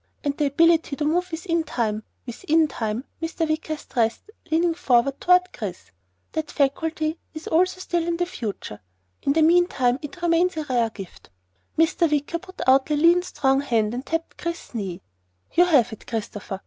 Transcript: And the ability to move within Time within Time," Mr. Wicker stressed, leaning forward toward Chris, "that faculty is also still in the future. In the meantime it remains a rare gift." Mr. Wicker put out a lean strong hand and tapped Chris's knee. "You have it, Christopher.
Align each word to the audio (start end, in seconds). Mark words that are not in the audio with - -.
And 0.23 0.35
the 0.35 0.47
ability 0.47 0.95
to 0.95 1.05
move 1.05 1.29
within 1.29 1.63
Time 1.63 2.01
within 2.25 2.67
Time," 2.67 3.03
Mr. 3.21 3.47
Wicker 3.47 3.77
stressed, 3.77 4.31
leaning 4.49 4.73
forward 4.73 5.21
toward 5.21 5.53
Chris, 5.53 5.91
"that 6.31 6.49
faculty 6.49 7.19
is 7.35 7.45
also 7.45 7.79
still 7.79 8.07
in 8.07 8.17
the 8.17 8.25
future. 8.25 8.79
In 9.21 9.33
the 9.33 9.43
meantime 9.43 9.99
it 10.01 10.19
remains 10.23 10.57
a 10.57 10.63
rare 10.63 10.89
gift." 10.89 11.29
Mr. 11.77 12.09
Wicker 12.11 12.39
put 12.39 12.61
out 12.65 12.89
a 12.89 12.95
lean 12.95 13.21
strong 13.21 13.61
hand 13.61 13.93
and 13.93 14.03
tapped 14.03 14.39
Chris's 14.39 14.73
knee. 14.73 15.03
"You 15.53 15.65
have 15.65 15.93
it, 15.93 16.07
Christopher. 16.07 16.59